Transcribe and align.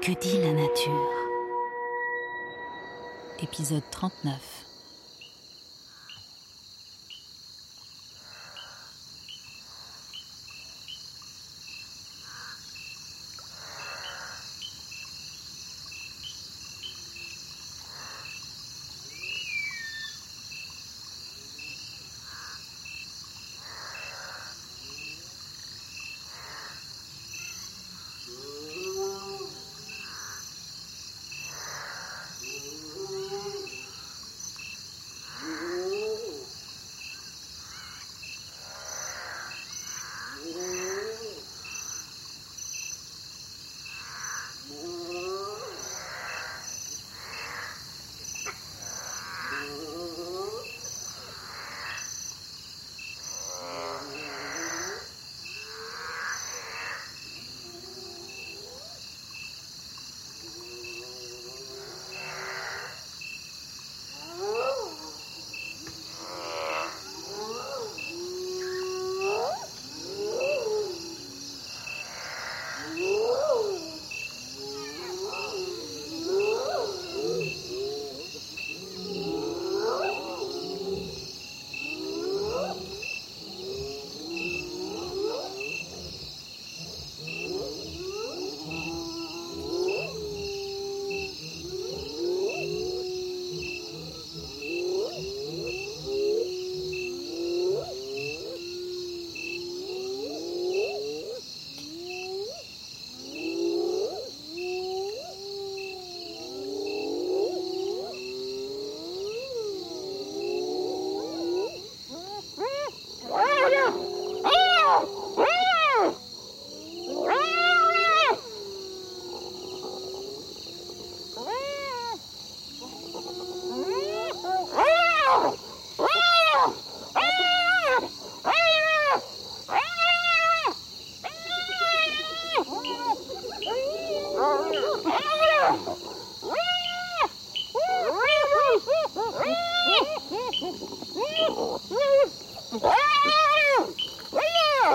que 0.00 0.12
dit 0.20 0.38
la 0.40 0.52
nature. 0.52 1.10
Épisode 3.42 3.82
39 3.90 4.53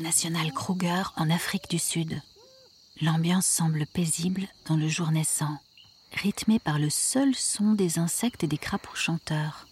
cœur 0.04 0.12
du 0.12 0.32
parc 0.32 0.32
national 0.32 0.52
Kruger 0.52 1.02
en 1.16 1.30
Afrique 1.30 1.70
du 1.70 1.78
Sud, 1.78 2.20
l'ambiance 3.00 3.46
semble 3.46 3.86
paisible 3.86 4.46
dans 4.66 4.76
le 4.76 4.88
jour 4.88 5.10
naissant, 5.10 5.58
rythmée 6.12 6.58
par 6.58 6.78
le 6.78 6.90
seul 6.90 7.34
son 7.34 7.72
des 7.72 7.98
insectes 7.98 8.44
et 8.44 8.46
des 8.46 8.58
crapauds 8.58 8.94
chanteurs. 8.94 9.66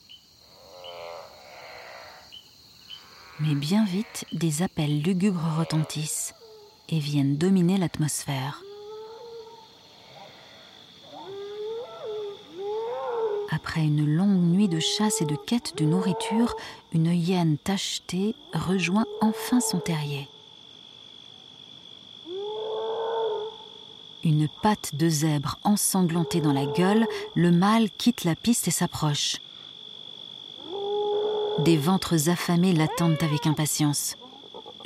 Mais 3.40 3.54
bien 3.54 3.84
vite, 3.84 4.24
des 4.32 4.62
appels 4.62 5.02
lugubres 5.02 5.58
retentissent 5.58 6.34
et 6.88 6.98
viennent 6.98 7.36
dominer 7.36 7.78
l'atmosphère. 7.78 8.62
Après 13.54 13.82
une 13.82 14.06
longue 14.06 14.40
nuit 14.40 14.68
de 14.68 14.80
chasse 14.80 15.20
et 15.20 15.26
de 15.26 15.36
quête 15.36 15.76
de 15.76 15.84
nourriture, 15.84 16.56
une 16.94 17.12
hyène 17.12 17.58
tachetée 17.58 18.34
rejoint 18.54 19.04
enfin 19.20 19.60
son 19.60 19.78
terrier. 19.78 20.26
Une 24.24 24.48
patte 24.62 24.94
de 24.94 25.06
zèbre 25.06 25.58
ensanglantée 25.64 26.40
dans 26.40 26.54
la 26.54 26.64
gueule, 26.64 27.06
le 27.34 27.50
mâle 27.50 27.90
quitte 27.90 28.24
la 28.24 28.34
piste 28.34 28.68
et 28.68 28.70
s'approche. 28.70 29.36
Des 31.58 31.76
ventres 31.76 32.30
affamés 32.30 32.72
l'attendent 32.72 33.22
avec 33.22 33.46
impatience. 33.46 34.16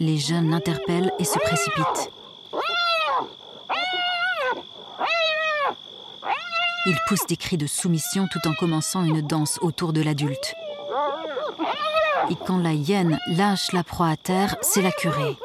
Les 0.00 0.19
jeunes 0.19 0.50
l'interpellent 0.50 1.12
et 1.21 1.25
se 1.25 1.38
précipitent. 1.38 2.10
Il 6.88 6.97
pousse 7.08 7.26
des 7.26 7.36
cris 7.36 7.56
de 7.56 7.66
soumission 7.66 8.28
tout 8.30 8.47
en 8.47 8.54
commençant 8.54 9.02
une 9.02 9.20
danse 9.20 9.58
autour 9.60 9.92
de 9.92 10.00
l'adulte. 10.00 10.54
Et 12.30 12.36
quand 12.47 12.58
la 12.58 12.72
hyène 12.74 13.19
lâche 13.26 13.72
la 13.72 13.82
proie 13.82 14.08
à 14.08 14.16
terre, 14.16 14.56
c'est 14.62 14.82
la 14.82 14.92
curée. 14.92 15.36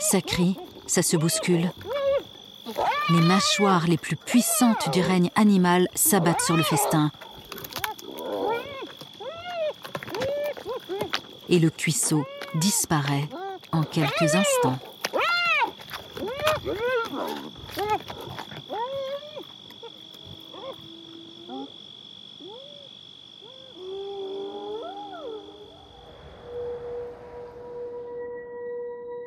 Ça 0.00 0.20
crie, 0.20 0.56
ça 0.88 1.02
se 1.02 1.16
bouscule. 1.16 1.70
Les 3.10 3.20
mâchoires 3.20 3.86
les 3.86 3.96
plus 3.96 4.16
puissantes 4.16 4.90
du 4.92 5.00
règne 5.00 5.30
animal 5.36 5.86
s'abattent 5.94 6.40
sur 6.40 6.56
le 6.56 6.64
festin. 6.64 7.12
Et 11.48 11.60
le 11.60 11.70
cuisseau 11.70 12.24
disparaît 12.56 13.28
en 13.70 13.84
quelques 13.84 14.34
instants. 14.34 14.78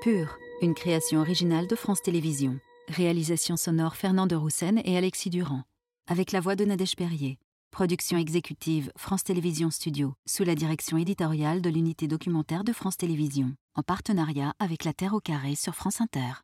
Pur, 0.02 0.38
une 0.62 0.76
création 0.76 1.20
originale 1.20 1.68
de 1.68 1.76
France 1.76 2.02
Télévisions. 2.02 2.58
Réalisation 2.88 3.58
sonore 3.58 3.98
Fernand 3.98 4.28
de 4.28 4.36
Roussen 4.36 4.82
et 4.86 4.96
Alexis 4.96 5.30
Durand. 5.30 5.64
Avec 6.08 6.32
la 6.32 6.40
voix 6.40 6.56
de 6.56 6.64
Nadège 6.64 6.96
Perrier. 6.96 7.38
Production 7.70 8.18
exécutive 8.18 8.94
France 8.96 9.26
Télévisions 9.26 9.72
Studio, 9.72 10.14
sous 10.26 10.46
la 10.46 10.56
direction 10.56 10.98
éditoriale 10.98 11.62
de 11.62 11.70
l'unité 11.70 12.08
documentaire 12.08 12.64
de 12.64 12.72
France 12.72 12.96
Télévisions, 12.96 13.54
en 13.76 13.84
partenariat 13.84 14.54
avec 14.60 14.86
La 14.86 14.94
Terre 14.94 15.16
au 15.16 15.20
Carré 15.20 15.56
sur 15.56 15.76
France 15.76 16.00
Inter. 16.00 16.44